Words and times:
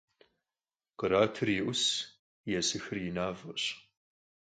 Khratır 0.99 1.49
yi 1.55 1.61
'usş, 1.67 1.87
yêsıxır 2.49 2.97
yi 3.03 3.11
maf'eş. 3.15 3.63